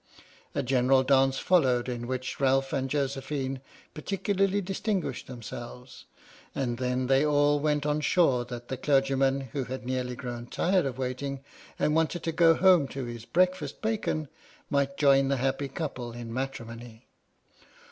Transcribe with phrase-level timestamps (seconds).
[0.55, 3.61] A general dance fol lowed in which Ralph and Josephine
[3.93, 6.05] particularly distinguished themselves,
[6.55, 10.87] and then they all went on shore that the clergyman (who had nearly grown tired
[10.87, 11.41] of waiting
[11.77, 14.27] and wanted to go home to his breakfast bacon)
[14.71, 17.05] might join the happy couple in matrimony.